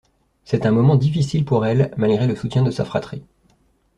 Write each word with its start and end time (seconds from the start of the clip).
C'est 0.45 0.65
un 0.65 0.71
moment 0.71 0.95
difficile 0.95 1.45
pour 1.45 1.63
elle, 1.63 1.93
malgré 1.95 2.25
le 2.25 2.35
soutien 2.35 2.63
de 2.63 2.71
sa 2.71 2.83
fratrie. 2.85 3.21